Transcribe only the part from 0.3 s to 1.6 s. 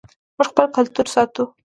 موږ خپل کلتور ساتو